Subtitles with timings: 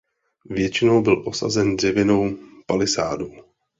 [0.45, 3.31] Většinou byl osazen dřevěnou palisádou.